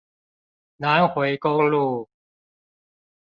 [0.77, 2.09] 南迴公路